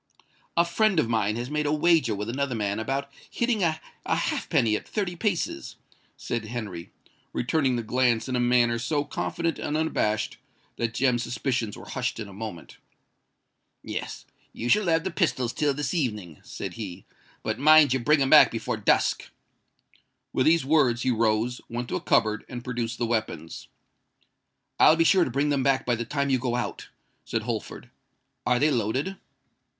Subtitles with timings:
[0.57, 4.75] "A friend of mine has made a wager with another man about hitting a halfpenny
[4.75, 5.75] at thirty paces,"
[6.17, 6.91] said Henry,
[7.33, 10.37] returning the glance in a manner so confident and unabashed,
[10.77, 12.79] that Jem's suspicions were hushed in a moment.
[13.83, 17.05] "Yes—you shall have the pistols till this evening," said he:
[17.43, 19.29] "but mind you bring 'em back before dusk."
[20.33, 23.67] With these words, he rose, went to a cupboard, and produced the weapons.
[24.79, 26.89] "I'll be sure to bring them back by the time you go out,"
[27.23, 27.91] said Holford.
[28.47, 29.17] "Are they loaded?"